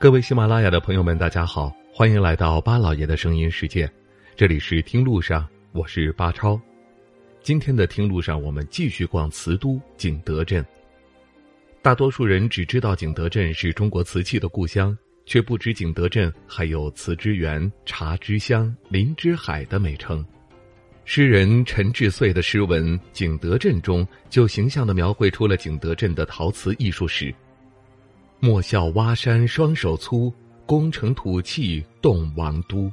[0.00, 3.90] 各位喜马拉雅的朋友们，大家好，欢迎来到巴老爷的声音世界，
[4.36, 6.58] 这里是听路上，我是巴超。
[7.42, 10.64] 今天的听路上，我们继续逛瓷都景德镇。
[11.82, 20.24] 大多数人只知道景德镇是中国瓷器的故乡，却不知景德镇还有“瓷之源、茶之乡、林之海”的美称。
[21.04, 27.34] 诗人陈志穗的诗文《景德镇》中，就形象地描绘出了景德镇的陶瓷艺术史。
[28.40, 30.32] 莫笑挖山双手粗，
[30.64, 32.90] 功成土器动王都。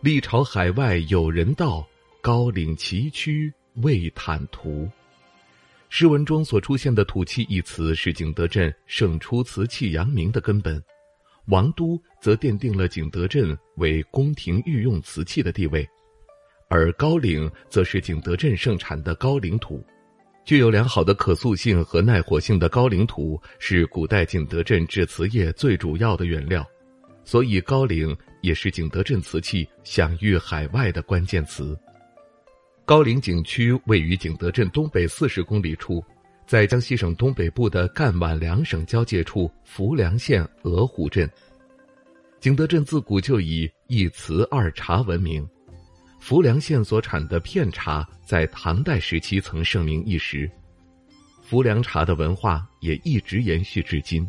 [0.00, 1.86] 历朝海外有人道，
[2.22, 4.88] 高岭崎岖未坦途。
[5.90, 10.80] 诗文中所出现的“土器”一词，是景德镇胜出瓷器扬名的根本；
[11.48, 15.86] 王都则奠定了景德镇为宫廷御用瓷器的地位，
[16.68, 19.84] 而高岭则是景德镇盛产的高岭土。
[20.46, 26.64] 具有良好的可塑性和耐火性的高岭土是古代景德镇制瓷业最主要的原料，
[27.24, 31.76] 所以高岭也是景德镇瓷器享誉海外的关键词。
[32.84, 36.00] 高岭景区位于景德镇东北四十公里处，
[36.46, 41.28] 在江西省东北部的赣皖两省交界处浮梁县鹅湖镇。
[42.38, 45.44] 景德镇自古就以一瓷二茶闻名。
[46.26, 50.50] 浮梁县所产的片茶，在唐代时期曾盛名一时，
[51.40, 54.28] 浮梁茶的文化也一直延续至今。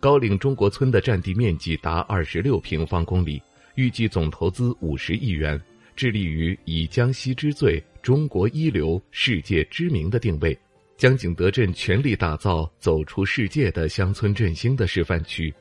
[0.00, 3.42] 高岭中国村的占地面积达二十六平方公里，
[3.74, 5.60] 预计总投资五十亿元，
[5.94, 10.58] 致力于以江西之最、中国一流、世界知名的定位，
[10.96, 15.54] 将景德镇全力打造走出世界的乡村振兴的示范区。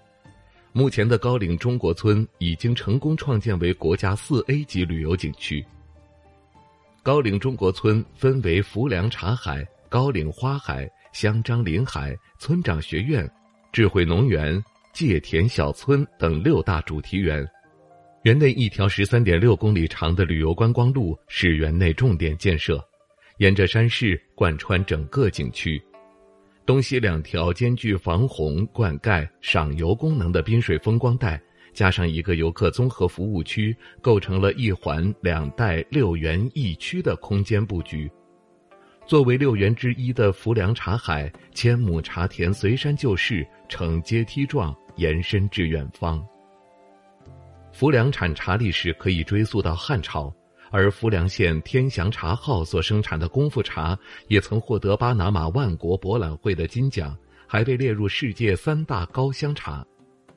[0.76, 5.64] 目前的高岭中国村已经成功创建为国家四 A 级旅游景区。
[7.04, 13.30] 高岭中国村分为浮梁茶海、高岭花海、香樟林海、村长学院、
[13.72, 14.60] 智慧农园、
[14.94, 17.48] 界田小村等六大主题园。
[18.24, 22.84] 园内一条十三点六公里长的旅游观光路是园内重点建设，
[23.38, 25.80] 沿着山势贯穿整个景区。
[26.66, 31.42] 东西两条兼具防洪、灌溉、赏游功能的滨水风光带，
[31.74, 38.10] 加上一个游客综合服务区，构成了一环两带六园一区的空间布局。
[39.06, 46.26] 作为六园之一的浮梁茶海，千亩茶田随山就势，呈阶梯状延伸至远方。
[47.74, 50.34] 浮梁产茶历史可以追溯到汉朝。
[50.74, 53.96] 而浮梁县天祥茶号所生产的功夫茶，
[54.28, 59.86] 也曾获得巴拿马万国博览会的金奖，还被列入世界三大高香茶。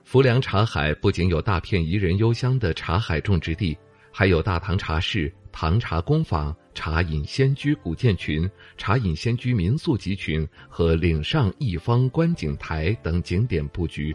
[0.04, 3.74] 浮梁茶海不仅有大片宜人幽香的茶海种植地，
[4.12, 8.46] 还有大唐茶室、唐茶工坊、茶饮仙居古建群、
[8.76, 14.14] 茶饮仙居民宿集群和岭上一方观景台等景点布局。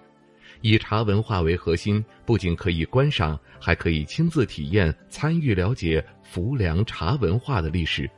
[0.60, 8.10] 以茶文化为核心，不仅可以观赏，还可以亲自体验、参与了解浮梁茶文化的历史。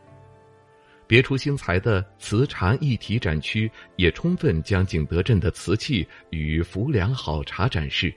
[1.06, 8.14] 别出心裁的瓷茶一体展区也充分将景德镇的瓷器与浮梁好茶展示。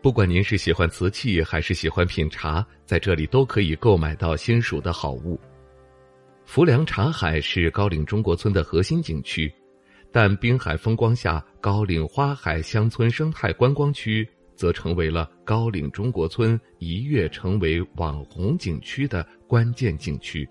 [0.00, 5.38] 不管您是喜欢瓷器还是喜欢品茶，在这里都可以购买到心属的好物。
[6.44, 9.52] 浮梁茶海是高岭中国村的核心景区。
[10.14, 20.48] 但滨海风光下，高岭花海乡村生态观光区则成为了高岭中国村一跃成为网红景区的关键景区。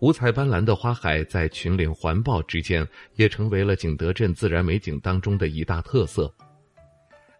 [0.00, 2.84] 五彩斑斓的花海在群岭环抱之间，
[3.14, 6.28] 也成为了景德镇自然美景当中的一大特色。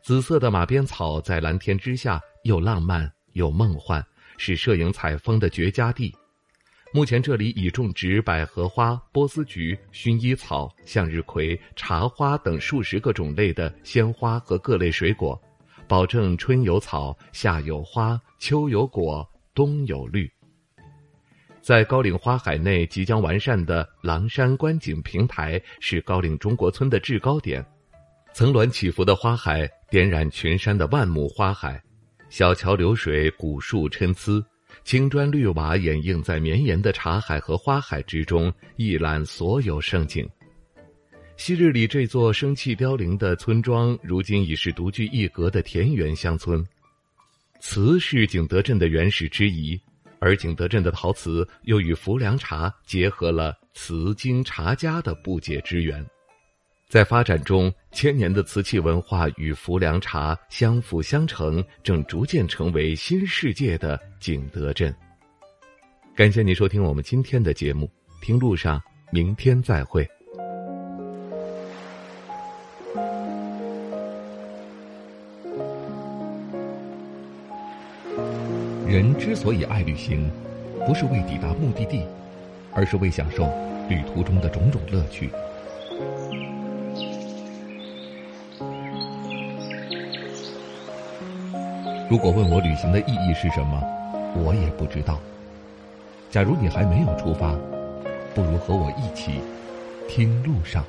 [0.05, 4.01] 紫色的马鞭草在蓝天之下，又浪漫又梦幻，
[4.39, 6.15] 是摄影采风的绝佳地。
[6.93, 15.41] 目前这里已种植百合花、波斯菊、薰衣草、向日葵、茶花等数十个种类的鲜花和各类水果，
[15.87, 19.25] 保证春有草、夏有花、秋有果、
[19.55, 20.29] 冬有绿。
[21.61, 27.65] 在高岭花海内即将完善的狼山观景平台是高岭中国村的制高点，
[28.35, 31.81] 层峦起伏的花海点染群山的万亩花海，
[32.31, 34.45] 小桥流水，古树参差。
[34.85, 40.29] 青砖绿瓦掩映在绵延的茶海和花海之中，一览所有盛景。
[41.37, 46.63] 昔日里这座生气凋零的村庄，如今已是独具一格的田园乡村。
[47.61, 49.81] 瓷是景德镇的原始之遗，
[50.19, 56.05] 而景德镇的陶瓷又与浮梁茶结合了瓷经茶家的不解之缘。
[56.91, 64.93] 在发展中，千年的瓷器文化与浮梁茶相辅相成，正逐渐成为新世界的景德镇。
[66.17, 67.89] 感谢您收听我们今天的节目，
[68.21, 68.83] 听路上
[69.13, 70.05] 明天再会。
[78.89, 80.29] 人之所以爱旅行，
[80.85, 82.05] 不是为抵达目的地，
[82.73, 83.45] 而是为享受
[83.89, 85.31] 旅途中的种种乐趣。
[92.11, 93.81] 如果问我旅行的意义是什么，
[94.35, 95.21] 我也不知道。
[96.29, 97.55] 假如你还没有出发，
[98.35, 99.41] 不如和我一起
[100.09, 100.85] 听路上。